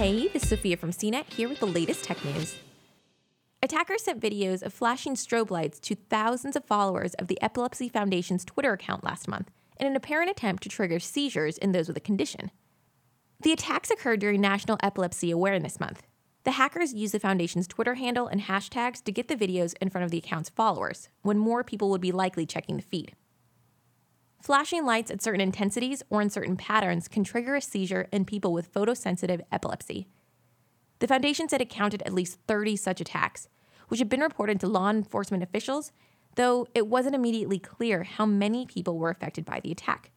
[0.00, 2.56] Hey, this is Sophia from CNET here with the latest tech news.
[3.62, 8.42] Attackers sent videos of flashing strobe lights to thousands of followers of the Epilepsy Foundation's
[8.42, 12.00] Twitter account last month in an apparent attempt to trigger seizures in those with the
[12.00, 12.50] condition.
[13.42, 16.06] The attacks occurred during National Epilepsy Awareness Month.
[16.44, 20.06] The hackers used the foundation's Twitter handle and hashtags to get the videos in front
[20.06, 23.16] of the account's followers, when more people would be likely checking the feed.
[24.50, 28.52] Flashing lights at certain intensities or in certain patterns can trigger a seizure in people
[28.52, 30.08] with photosensitive epilepsy.
[30.98, 33.46] The foundation said it counted at least 30 such attacks,
[33.86, 35.92] which had been reported to law enforcement officials,
[36.34, 40.10] though it wasn't immediately clear how many people were affected by the attack.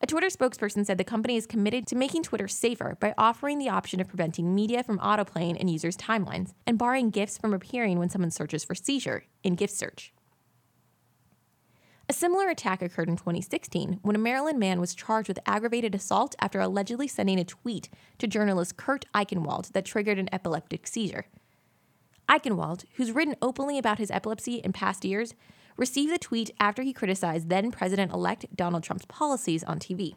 [0.00, 3.68] A Twitter spokesperson said the company is committed to making Twitter safer by offering the
[3.68, 8.08] option of preventing media from autoplaying in users' timelines and barring GIFs from appearing when
[8.10, 10.12] someone searches for seizure in GIF search.
[12.08, 16.36] A similar attack occurred in 2016 when a Maryland man was charged with aggravated assault
[16.40, 17.88] after allegedly sending a tweet
[18.18, 21.26] to journalist Kurt Eichenwald that triggered an epileptic seizure.
[22.28, 25.34] Eichenwald, who's written openly about his epilepsy in past years,
[25.76, 30.14] received the tweet after he criticized then President elect Donald Trump's policies on TV.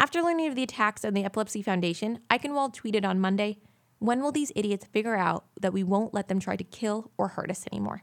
[0.00, 3.58] After learning of the attacks on the Epilepsy Foundation, Eichenwald tweeted on Monday
[4.00, 7.28] When will these idiots figure out that we won't let them try to kill or
[7.28, 8.02] hurt us anymore?